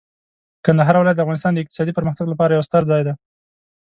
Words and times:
کندهار 0.65 0.95
ولایت 0.97 1.17
د 1.17 1.23
افغانستان 1.23 1.51
د 1.53 1.61
اقتصادي 1.61 1.91
پرمختګ 1.97 2.25
لپاره 2.29 2.51
یو 2.53 2.65
ستر 2.67 2.81
ځای 2.91 3.01
دی. 3.07 3.13